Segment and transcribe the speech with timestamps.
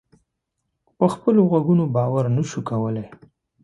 [0.97, 3.07] په خپلو غوږونو باور نه شو کولای.